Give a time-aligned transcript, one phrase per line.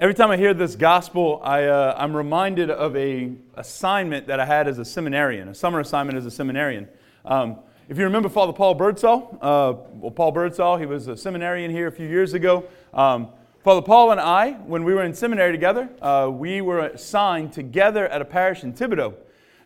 [0.00, 4.44] Every time I hear this gospel, I, uh, I'm reminded of a assignment that I
[4.44, 6.88] had as a seminarian, a summer assignment as a seminarian.
[7.24, 11.70] Um, if you remember Father Paul Birdsall, uh, well, Paul Birdsall, he was a seminarian
[11.70, 12.64] here a few years ago.
[12.92, 13.28] Um,
[13.62, 18.08] Father Paul and I, when we were in seminary together, uh, we were assigned together
[18.08, 19.14] at a parish in Thibodaux.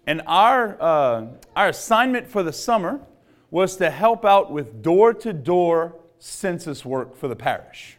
[0.06, 1.26] And our, uh,
[1.56, 3.00] our assignment for the summer
[3.50, 7.96] was to help out with door to door census work for the parish.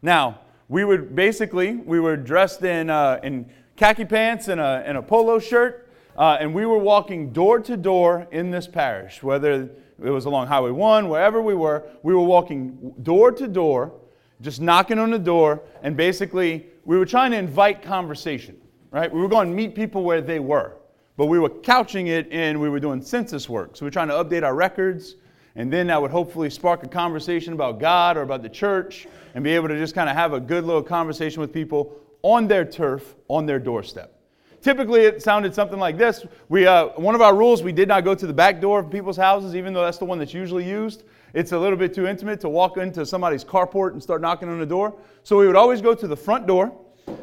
[0.00, 0.38] Now,
[0.72, 3.44] we would basically, we were dressed in, uh, in
[3.76, 7.76] khaki pants and a, and a polo shirt, uh, and we were walking door to
[7.76, 9.68] door in this parish, whether
[10.02, 13.92] it was along Highway 1, wherever we were, we were walking door to door,
[14.40, 18.56] just knocking on the door, and basically, we were trying to invite conversation,
[18.92, 19.12] right?
[19.12, 20.78] We were going to meet people where they were,
[21.18, 23.76] but we were couching it in, we were doing census work.
[23.76, 25.16] So we were trying to update our records,
[25.54, 29.44] and then that would hopefully spark a conversation about God or about the church and
[29.44, 32.64] be able to just kind of have a good little conversation with people on their
[32.64, 34.18] turf, on their doorstep.
[34.62, 36.24] Typically, it sounded something like this.
[36.48, 38.90] We, uh, one of our rules, we did not go to the back door of
[38.90, 41.02] people's houses, even though that's the one that's usually used.
[41.34, 44.60] It's a little bit too intimate to walk into somebody's carport and start knocking on
[44.60, 44.94] the door.
[45.24, 46.72] So we would always go to the front door,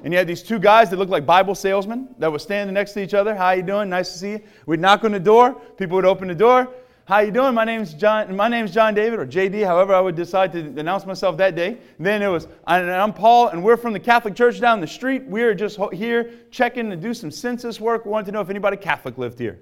[0.04, 2.92] and you had these two guys that looked like Bible salesmen that were standing next
[2.94, 3.34] to each other.
[3.34, 3.90] How you doing?
[3.90, 4.42] Nice to see you.
[4.66, 5.54] We'd knock on the door.
[5.78, 6.74] People would open the door.
[7.10, 7.56] How you doing?
[7.56, 8.36] My name's John.
[8.36, 11.70] My name's John David, or JD, however I would decide to announce myself that day.
[11.98, 15.24] And then it was, I'm Paul, and we're from the Catholic Church down the street.
[15.26, 18.06] We're just here checking to do some census work.
[18.06, 19.58] We wanted to know if anybody Catholic lived here.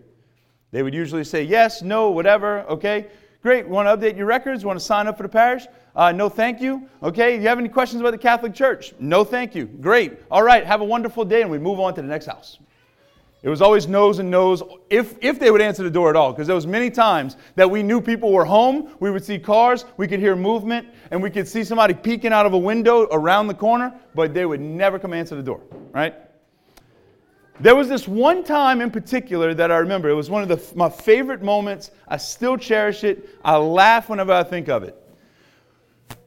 [0.72, 2.64] They would usually say yes, no, whatever.
[2.64, 3.08] Okay,
[3.42, 3.66] great.
[3.66, 4.66] Want to update your records?
[4.66, 5.68] Want to sign up for the parish?
[5.96, 6.90] Uh, no, thank you.
[7.02, 8.94] Okay, you have any questions about the Catholic Church?
[9.00, 9.68] No, thank you.
[9.68, 10.20] Great.
[10.30, 12.60] All right, have a wonderful day, and we move on to the next house.
[13.44, 16.34] It was always no's and no's if, if they would answer the door at all,
[16.34, 19.86] because there was many times that we knew people were home, we would see cars,
[19.98, 23.48] we could hear movement, and we could see somebody peeking out of a window around
[23.48, 26.16] the corner, but they would never come answer the door, right?
[27.60, 30.10] There was this one time in particular that I remember.
[30.10, 31.90] It was one of the, my favorite moments.
[32.08, 33.30] I still cherish it.
[33.44, 34.96] I laugh whenever I think of it.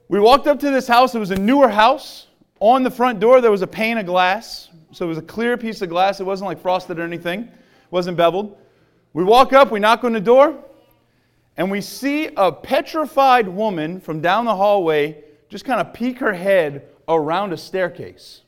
[0.08, 1.14] We walked up to this house.
[1.14, 2.26] It was a newer house.
[2.58, 4.70] On the front door, there was a pane of glass.
[4.92, 6.20] So it was a clear piece of glass.
[6.20, 7.52] It wasn't like frosted or anything, it
[7.90, 8.56] wasn't beveled.
[9.12, 10.56] We walk up, we knock on the door,
[11.56, 16.32] and we see a petrified woman from down the hallway just kind of peek her
[16.32, 18.42] head around a staircase.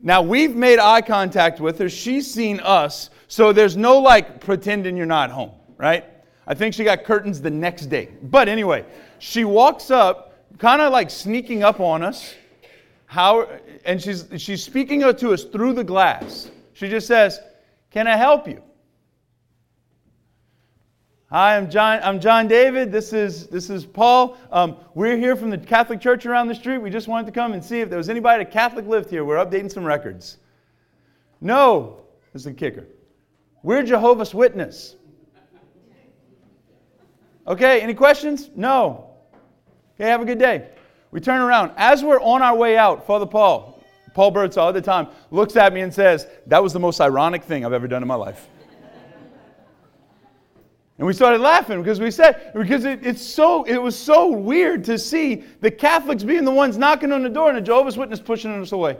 [0.00, 1.88] Now, we've made eye contact with her.
[1.88, 3.10] She's seen us.
[3.28, 6.04] So there's no like pretending you're not home, right?
[6.46, 8.10] I think she got curtains the next day.
[8.22, 8.84] But anyway,
[9.18, 12.34] she walks up, kind of like sneaking up on us.
[13.16, 13.48] How,
[13.86, 16.50] and she's, she's speaking to us through the glass.
[16.74, 17.40] She just says,
[17.90, 18.62] Can I help you?
[21.30, 22.92] Hi, I'm John, I'm John David.
[22.92, 24.36] This is, this is Paul.
[24.52, 26.76] Um, we're here from the Catholic Church around the street.
[26.76, 29.24] We just wanted to come and see if there was anybody that Catholic lived here.
[29.24, 30.36] We're updating some records.
[31.40, 32.02] No,
[32.34, 32.86] is the kicker.
[33.62, 34.94] We're Jehovah's Witness.
[37.46, 38.50] Okay, any questions?
[38.54, 39.08] No.
[39.94, 40.68] Okay, have a good day.
[41.16, 41.72] We turn around.
[41.78, 43.82] As we're on our way out, Father Paul,
[44.12, 47.42] Paul Birdsall at the time, looks at me and says, That was the most ironic
[47.42, 48.46] thing I've ever done in my life.
[50.98, 54.84] And we started laughing because we said, because it, it's so, it was so weird
[54.84, 58.20] to see the Catholics being the ones knocking on the door and a Jehovah's Witness
[58.20, 58.98] pushing us away.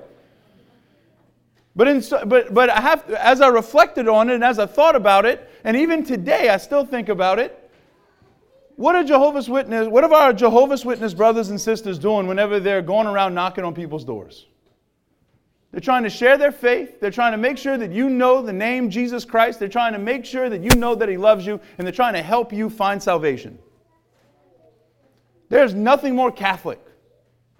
[1.74, 4.96] But, in, but, but I have, as I reflected on it and as I thought
[4.96, 7.65] about it, and even today I still think about it,
[8.76, 12.82] what are Jehovah's Witness, what are our Jehovah's Witness brothers and sisters doing whenever they're
[12.82, 14.46] going around knocking on people's doors?
[15.72, 17.00] They're trying to share their faith.
[17.00, 19.58] They're trying to make sure that you know the name Jesus Christ.
[19.58, 22.14] They're trying to make sure that you know that He loves you, and they're trying
[22.14, 23.58] to help you find salvation.
[25.48, 26.80] There's nothing more Catholic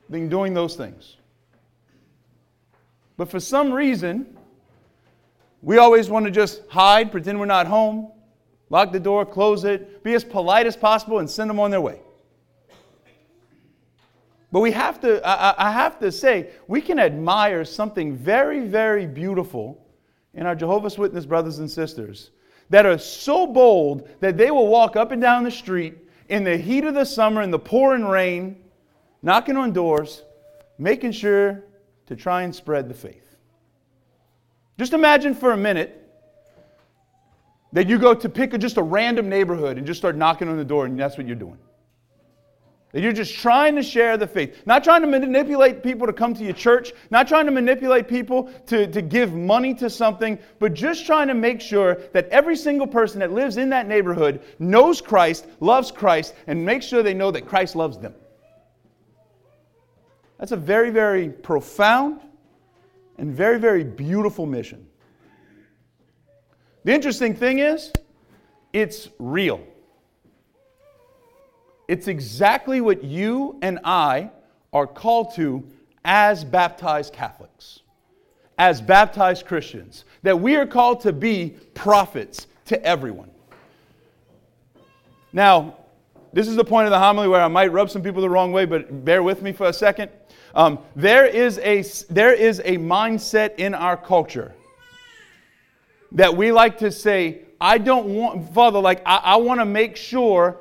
[0.08, 1.16] than doing those things.
[3.16, 4.36] But for some reason,
[5.62, 8.12] we always want to just hide, pretend we're not home,
[8.68, 11.80] Lock the door, close it, be as polite as possible, and send them on their
[11.80, 12.00] way.
[14.52, 19.06] But we have to, I, I have to say, we can admire something very, very
[19.06, 19.84] beautiful
[20.34, 22.30] in our Jehovah's Witness brothers and sisters
[22.70, 25.96] that are so bold that they will walk up and down the street
[26.28, 28.56] in the heat of the summer, in the pouring rain,
[29.22, 30.22] knocking on doors,
[30.78, 31.64] making sure
[32.06, 33.36] to try and spread the faith.
[34.78, 36.05] Just imagine for a minute
[37.76, 40.64] that you go to pick just a random neighborhood and just start knocking on the
[40.64, 41.58] door, and that's what you're doing.
[42.92, 44.62] That you're just trying to share the faith.
[44.64, 48.44] Not trying to manipulate people to come to your church, not trying to manipulate people
[48.68, 52.86] to, to give money to something, but just trying to make sure that every single
[52.86, 57.30] person that lives in that neighborhood knows Christ, loves Christ, and makes sure they know
[57.30, 58.14] that Christ loves them.
[60.38, 62.22] That's a very, very profound
[63.18, 64.86] and very, very beautiful mission.
[66.86, 67.92] The interesting thing is,
[68.72, 69.60] it's real.
[71.88, 74.30] It's exactly what you and I
[74.72, 75.64] are called to
[76.04, 77.80] as baptized Catholics,
[78.56, 83.32] as baptized Christians, that we are called to be prophets to everyone.
[85.32, 85.78] Now,
[86.32, 88.52] this is the point of the homily where I might rub some people the wrong
[88.52, 90.12] way, but bear with me for a second.
[90.54, 91.82] Um, there, is a,
[92.12, 94.54] there is a mindset in our culture
[96.16, 99.96] that we like to say, I don't want, Father, like, I, I want to make
[99.96, 100.58] sure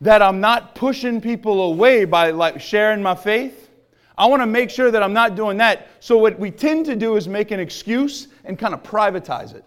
[0.00, 3.70] that I'm not pushing people away by like sharing my faith.
[4.16, 5.88] I want to make sure that I'm not doing that.
[6.00, 9.64] So, what we tend to do is make an excuse and kind of privatize it.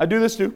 [0.00, 0.54] I do this too.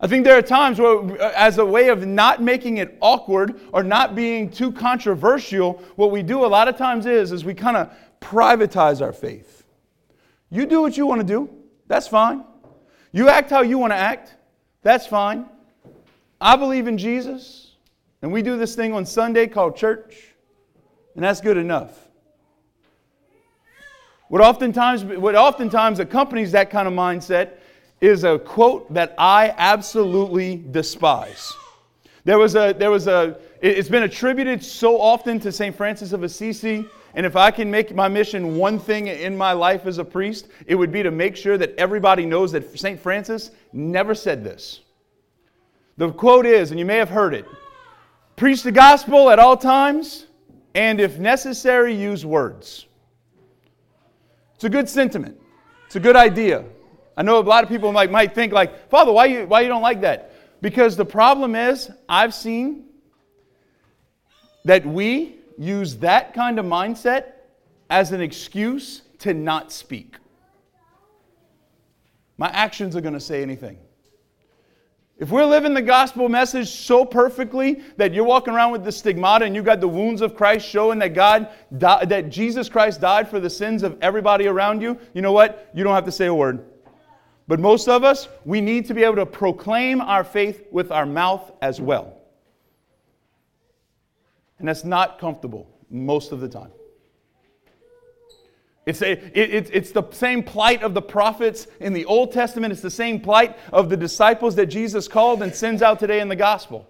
[0.00, 3.60] I think there are times where, uh, as a way of not making it awkward
[3.72, 7.54] or not being too controversial, what we do a lot of times is, is we
[7.54, 9.64] kind of privatize our faith.
[10.50, 11.61] You do what you want to do,
[11.92, 12.42] that's fine.
[13.12, 14.34] You act how you want to act,
[14.82, 15.44] that's fine.
[16.40, 17.72] I believe in Jesus,
[18.22, 20.32] and we do this thing on Sunday called church,
[21.14, 22.08] and that's good enough.
[24.28, 27.58] What oftentimes, what oftentimes accompanies that kind of mindset
[28.00, 31.52] is a quote that I absolutely despise.
[32.24, 35.76] There was a, there was a, it's been attributed so often to St.
[35.76, 36.86] Francis of Assisi.
[37.14, 40.48] And if I can make my mission one thing in my life as a priest,
[40.66, 42.98] it would be to make sure that everybody knows that St.
[42.98, 44.80] Francis never said this.
[45.98, 47.46] The quote is, and you may have heard it
[48.36, 50.26] preach the gospel at all times,
[50.74, 52.86] and if necessary, use words.
[54.54, 55.38] It's a good sentiment,
[55.86, 56.64] it's a good idea.
[57.14, 59.68] I know a lot of people might, might think like, Father, why you, why you
[59.68, 60.32] don't like that?
[60.62, 62.86] Because the problem is, I've seen
[64.64, 67.32] that we use that kind of mindset
[67.88, 70.16] as an excuse to not speak.
[72.36, 73.78] My actions are going to say anything.
[75.18, 79.44] If we're living the gospel message so perfectly that you're walking around with the stigmata
[79.44, 83.38] and you got the wounds of Christ showing that God, that Jesus Christ died for
[83.38, 85.70] the sins of everybody around you, you know what?
[85.74, 86.64] You don't have to say a word.
[87.46, 91.06] But most of us, we need to be able to proclaim our faith with our
[91.06, 92.21] mouth as well.
[94.62, 96.70] And that's not comfortable most of the time.
[98.86, 102.72] It's, a, it, it's the same plight of the prophets in the Old Testament.
[102.72, 106.28] It's the same plight of the disciples that Jesus called and sends out today in
[106.28, 106.88] the gospel.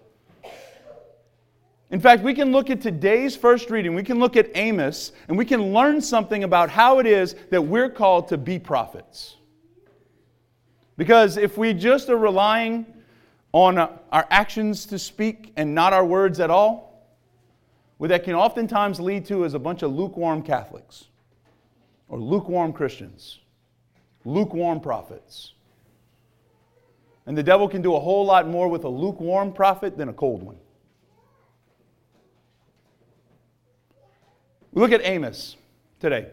[1.89, 5.35] In fact, we can look at today's first reading, we can look at Amos, and
[5.35, 9.37] we can learn something about how it is that we're called to be prophets.
[10.95, 12.85] Because if we just are relying
[13.51, 16.92] on our actions to speak and not our words at all,
[17.97, 21.05] what that can oftentimes lead to is a bunch of lukewarm Catholics
[22.09, 23.39] or lukewarm Christians,
[24.25, 25.53] lukewarm prophets.
[27.25, 30.13] And the devil can do a whole lot more with a lukewarm prophet than a
[30.13, 30.57] cold one.
[34.73, 35.55] We look at Amos
[35.99, 36.27] today.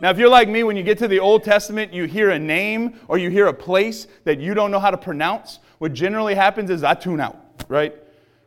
[0.00, 2.38] Now, if you're like me, when you get to the Old Testament, you hear a
[2.38, 6.34] name or you hear a place that you don't know how to pronounce, what generally
[6.34, 7.36] happens is I tune out,
[7.68, 7.94] right?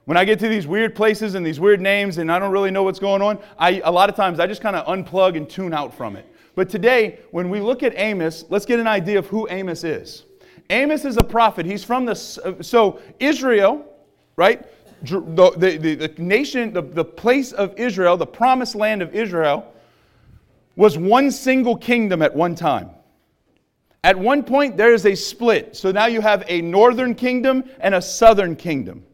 [0.05, 2.71] When I get to these weird places and these weird names and I don't really
[2.71, 5.49] know what's going on, I, a lot of times I just kind of unplug and
[5.49, 6.25] tune out from it.
[6.55, 10.25] But today, when we look at Amos, let's get an idea of who Amos is.
[10.69, 11.65] Amos is a prophet.
[11.65, 13.85] He's from the, uh, so Israel,
[14.35, 14.65] right?
[15.03, 19.73] The, the, the nation, the, the place of Israel, the promised land of Israel,
[20.75, 22.89] was one single kingdom at one time.
[24.03, 25.75] At one point, there is a split.
[25.77, 29.05] So now you have a northern kingdom and a southern kingdom.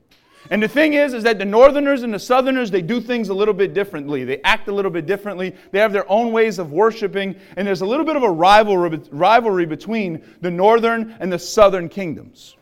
[0.50, 3.34] And the thing is, is that the northerners and the southerners, they do things a
[3.34, 4.24] little bit differently.
[4.24, 5.56] They act a little bit differently.
[5.72, 7.36] They have their own ways of worshiping.
[7.56, 11.88] And there's a little bit of a rivalry, rivalry between the northern and the southern
[11.90, 12.56] kingdoms.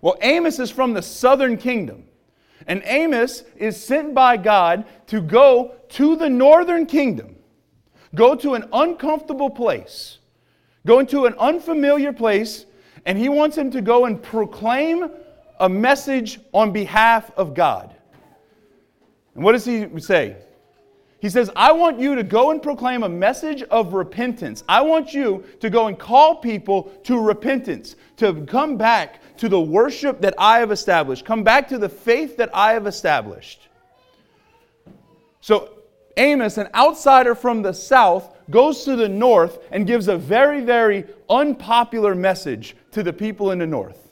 [0.00, 2.04] Well, Amos is from the southern kingdom.
[2.66, 7.36] And Amos is sent by God to go to the northern kingdom,
[8.14, 10.18] go to an uncomfortable place,
[10.84, 12.66] go into an unfamiliar place,
[13.04, 15.08] and he wants him to go and proclaim
[15.58, 17.94] a message on behalf of God.
[19.34, 20.36] And what does he say?
[21.20, 24.62] He says, I want you to go and proclaim a message of repentance.
[24.68, 29.60] I want you to go and call people to repentance, to come back to the
[29.60, 33.68] worship that I have established, come back to the faith that I have established.
[35.40, 35.70] So,
[36.18, 41.04] Amos, an outsider from the south, goes to the north and gives a very, very
[41.28, 44.05] unpopular message to the people in the north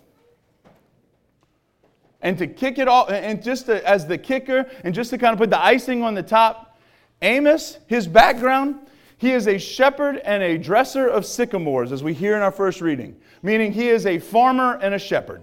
[2.25, 5.35] and to kick it all, and just to, as the kicker, and just to kind
[5.35, 6.81] of put the icing on the top,
[7.21, 8.76] Amos, his background,
[9.19, 12.81] he is a shepherd and a dresser of sycamores, as we hear in our first
[12.81, 15.43] reading, meaning he is a farmer and a shepherd.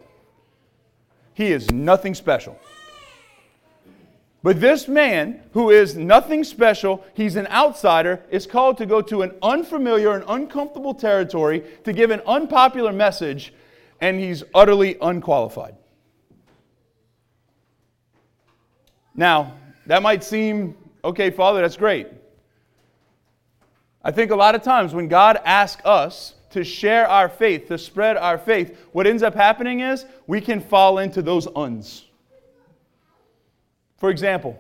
[1.35, 2.59] He is nothing special.
[4.43, 9.21] But this man, who is nothing special, he's an outsider, is called to go to
[9.21, 13.53] an unfamiliar and uncomfortable territory to give an unpopular message,
[14.01, 15.75] and he's utterly unqualified.
[19.21, 19.53] Now,
[19.85, 22.07] that might seem, okay, Father, that's great.
[24.03, 27.77] I think a lot of times when God asks us to share our faith, to
[27.77, 32.05] spread our faith, what ends up happening is we can fall into those uns.
[33.97, 34.59] For example,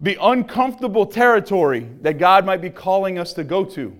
[0.00, 3.92] the uncomfortable territory that God might be calling us to go to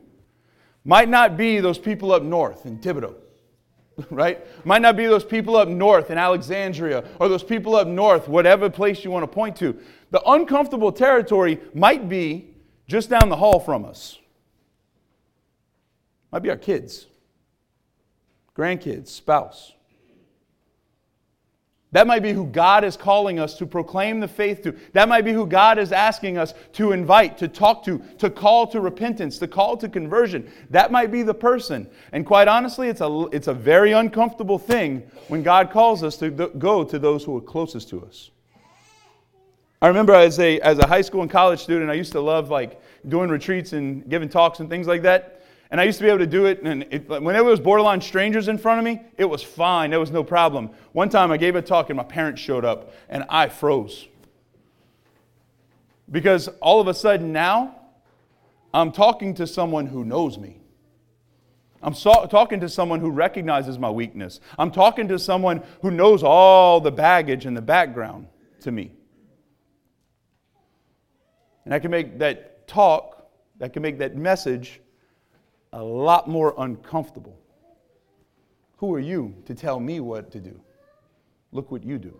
[0.84, 3.16] might not be those people up north in Thibodaux,
[4.10, 4.46] right?
[4.64, 8.70] Might not be those people up north in Alexandria or those people up north, whatever
[8.70, 9.78] place you want to point to.
[10.10, 12.54] The uncomfortable territory might be
[12.86, 14.18] just down the hall from us.
[16.32, 17.06] Might be our kids,
[18.56, 19.72] grandkids, spouse.
[21.92, 24.76] That might be who God is calling us to proclaim the faith to.
[24.92, 28.68] That might be who God is asking us to invite, to talk to, to call
[28.68, 30.48] to repentance, to call to conversion.
[30.70, 31.90] That might be the person.
[32.12, 36.30] And quite honestly, it's a, it's a very uncomfortable thing when God calls us to
[36.30, 38.30] go to those who are closest to us.
[39.82, 42.50] I remember as a, as a high school and college student, I used to love
[42.50, 45.39] like doing retreats and giving talks and things like that.
[45.70, 48.00] And I used to be able to do it, and it, whenever there was borderline
[48.00, 49.90] strangers in front of me, it was fine.
[49.90, 50.70] There was no problem.
[50.92, 54.08] One time I gave a talk, and my parents showed up, and I froze.
[56.10, 57.76] Because all of a sudden now,
[58.74, 60.60] I'm talking to someone who knows me.
[61.82, 64.40] I'm so- talking to someone who recognizes my weakness.
[64.58, 68.26] I'm talking to someone who knows all the baggage and the background
[68.60, 68.92] to me.
[71.64, 74.80] And I can make that talk, I can make that message
[75.72, 77.36] a lot more uncomfortable.
[78.78, 80.58] Who are you to tell me what to do?
[81.52, 82.18] Look what you do.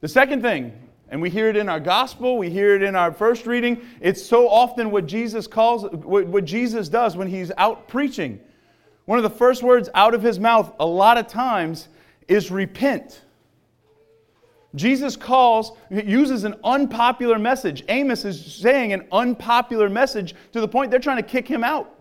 [0.00, 0.72] The second thing,
[1.10, 4.22] and we hear it in our gospel, we hear it in our first reading, it's
[4.24, 8.40] so often what Jesus calls what, Jesus does when he's out preaching.
[9.04, 11.88] One of the first words out of his mouth a lot of times
[12.28, 13.22] is repent.
[14.74, 17.84] Jesus calls, uses an unpopular message.
[17.88, 21.96] Amos is saying an unpopular message to the point they're trying to kick him out.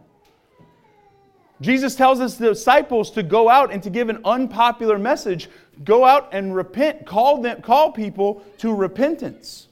[1.62, 5.50] Jesus tells his disciples to go out and to give an unpopular message.
[5.84, 7.06] Go out and repent.
[7.06, 9.68] Call, them, call people to repentance.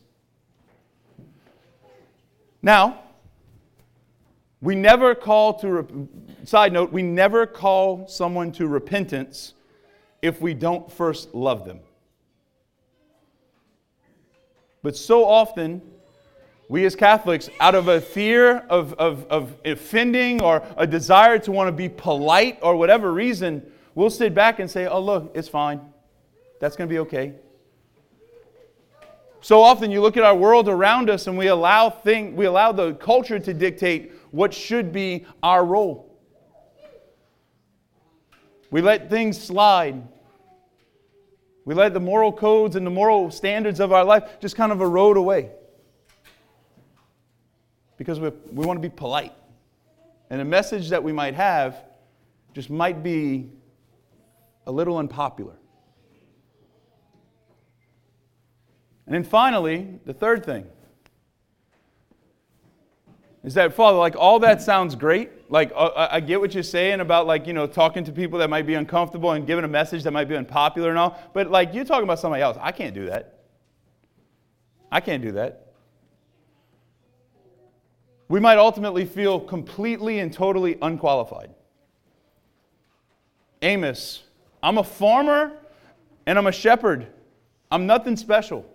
[2.62, 3.00] Now,
[4.60, 6.10] we never call to,
[6.44, 9.54] side note, we never call someone to repentance
[10.22, 11.80] if we don't first love them.
[14.88, 15.82] But so often,
[16.70, 21.52] we as Catholics, out of a fear of, of, of offending or a desire to
[21.52, 25.50] want to be polite or whatever reason, we'll sit back and say, oh, look, it's
[25.50, 25.82] fine.
[26.62, 27.34] That's going to be okay.
[29.42, 32.72] So often you look at our world around us and we allow, thing, we allow
[32.72, 36.18] the culture to dictate what should be our role.
[38.72, 40.02] We let things slide.
[41.68, 44.80] We let the moral codes and the moral standards of our life just kind of
[44.80, 45.52] erode away.
[47.98, 49.34] Because we, we want to be polite.
[50.30, 51.84] And a message that we might have
[52.54, 53.50] just might be
[54.66, 55.56] a little unpopular.
[59.06, 60.66] And then finally, the third thing
[63.44, 65.32] is that, Father, like all that sounds great.
[65.50, 68.50] Like, uh, I get what you're saying about, like, you know, talking to people that
[68.50, 71.18] might be uncomfortable and giving a message that might be unpopular and all.
[71.34, 72.58] But, like, you're talking about somebody else.
[72.60, 73.40] I can't do that.
[74.92, 75.74] I can't do that.
[78.28, 81.52] We might ultimately feel completely and totally unqualified.
[83.62, 84.24] Amos,
[84.62, 85.54] I'm a farmer
[86.26, 87.08] and I'm a shepherd.
[87.72, 88.66] I'm nothing special.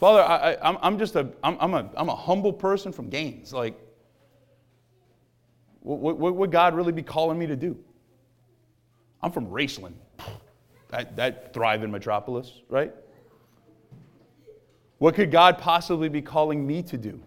[0.00, 3.52] Father, I, I, I'm just a, I'm, I'm, a, I'm a humble person from Gheens.
[3.52, 3.78] Like,
[5.80, 7.76] what, what would God really be calling me to do?
[9.22, 9.92] I'm from Raceland.
[10.88, 12.92] That, that thriving metropolis, right?
[14.98, 17.20] What could God possibly be calling me to do?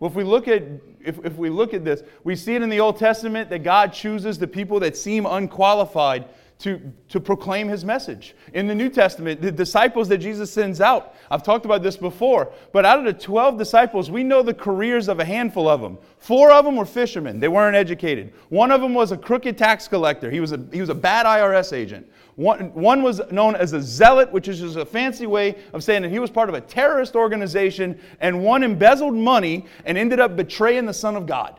[0.00, 0.62] Well, if we look at
[1.00, 3.92] if, if we look at this, we see it in the Old Testament that God
[3.92, 6.26] chooses the people that seem unqualified
[6.58, 8.34] to, to proclaim his message.
[8.52, 12.52] In the New Testament, the disciples that Jesus sends out, I've talked about this before,
[12.72, 15.98] but out of the 12 disciples, we know the careers of a handful of them.
[16.18, 18.32] Four of them were fishermen, they weren't educated.
[18.48, 21.26] One of them was a crooked tax collector, he was a, he was a bad
[21.26, 22.08] IRS agent.
[22.34, 26.02] One, one was known as a zealot, which is just a fancy way of saying
[26.02, 30.36] that he was part of a terrorist organization, and one embezzled money and ended up
[30.36, 31.58] betraying the Son of God.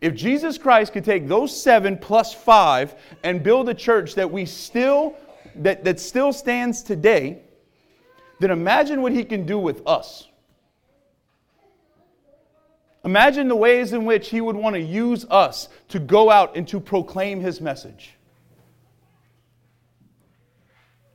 [0.00, 4.46] If Jesus Christ could take those seven plus five and build a church that we
[4.46, 5.16] still
[5.56, 7.42] that, that still stands today,
[8.40, 10.28] then imagine what he can do with us.
[13.04, 16.66] Imagine the ways in which he would want to use us to go out and
[16.68, 18.14] to proclaim his message.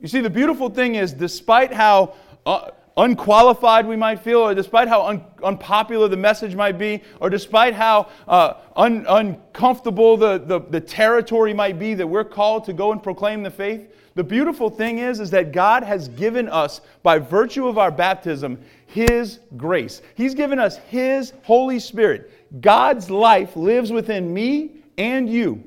[0.00, 2.14] You see, the beautiful thing is, despite how
[2.46, 7.30] uh, unqualified we might feel, or despite how un- unpopular the message might be, or
[7.30, 12.72] despite how uh, un- uncomfortable the, the, the territory might be that we're called to
[12.72, 16.80] go and proclaim the faith, the beautiful thing is, is that God has given us,
[17.02, 20.02] by virtue of our baptism, His grace.
[20.14, 22.30] He's given us His Holy Spirit.
[22.60, 25.62] God's life lives within me and you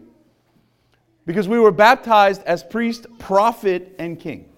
[1.26, 4.50] because we were baptized as priest, prophet, and king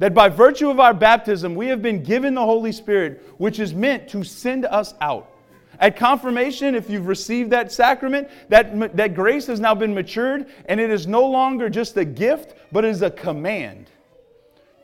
[0.00, 3.74] that by virtue of our baptism, we have been given the Holy Spirit, which is
[3.74, 5.30] meant to send us out.
[5.78, 10.80] At confirmation, if you've received that sacrament, that, that grace has now been matured, and
[10.80, 13.90] it is no longer just a gift, but is a command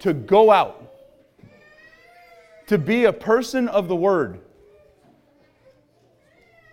[0.01, 0.93] to go out,
[2.67, 4.41] to be a person of the Word,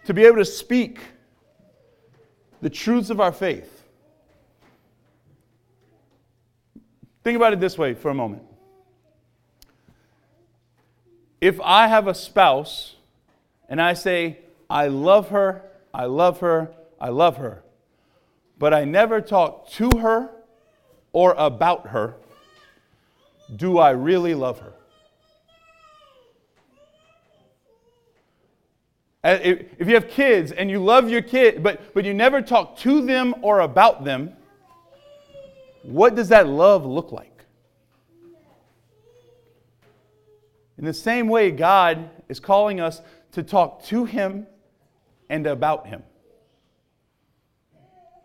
[0.05, 0.99] to be able to speak
[2.61, 3.72] the truths of our faith.
[7.23, 8.43] Think about it this way for a moment.
[11.39, 12.95] If I have a spouse
[13.69, 14.39] and I say,
[14.69, 15.63] I love her,
[15.93, 17.63] I love her, I love her,
[18.57, 20.31] but I never talk to her
[21.11, 22.15] or about her,
[23.55, 24.73] do I really love her?
[29.25, 33.05] If you have kids and you love your kid, but, but you never talk to
[33.05, 34.33] them or about them,
[35.83, 37.29] what does that love look like?
[40.77, 43.01] In the same way, God is calling us
[43.33, 44.47] to talk to Him
[45.29, 46.03] and about Him.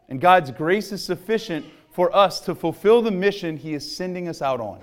[0.09, 4.40] And God's grace is sufficient for us to fulfill the mission He is sending us
[4.40, 4.80] out on.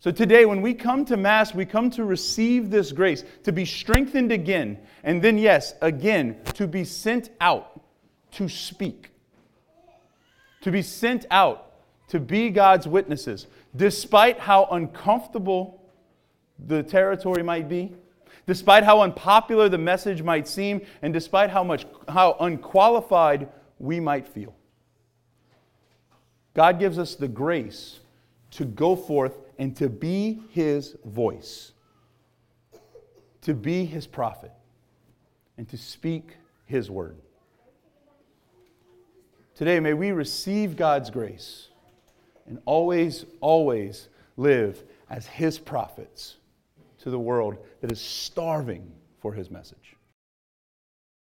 [0.00, 3.64] So today, when we come to Mass, we come to receive this grace, to be
[3.64, 7.80] strengthened again, and then, yes, again, to be sent out
[8.32, 9.11] to speak
[10.62, 11.72] to be sent out
[12.08, 15.82] to be God's witnesses, despite how uncomfortable
[16.66, 17.92] the territory might be,
[18.46, 23.48] despite how unpopular the message might seem, and despite how much how unqualified
[23.78, 24.54] we might feel.
[26.54, 28.00] God gives us the grace
[28.52, 31.72] to go forth and to be his voice,
[33.40, 34.52] to be his prophet,
[35.56, 37.16] and to speak his word.
[39.54, 41.68] Today, may we receive God's grace
[42.46, 46.36] and always, always live as His prophets
[47.00, 49.81] to the world that is starving for His message.